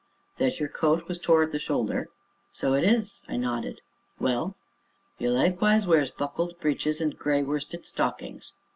"That 0.37 0.59
your 0.59 0.67
coat 0.67 1.07
was 1.07 1.19
tore 1.19 1.43
at 1.43 1.51
the 1.51 1.59
shoulder." 1.59 2.09
"So 2.51 2.73
it 2.73 2.83
is," 2.83 3.21
I 3.27 3.37
nodded; 3.37 3.81
"well?" 4.19 4.55
"You 5.19 5.29
likewise 5.29 5.85
wears 5.85 6.09
buckled 6.09 6.59
breeches, 6.59 7.01
and 7.01 7.15
gray 7.19 7.43
worsted 7.43 7.85
stockings." 7.85 8.53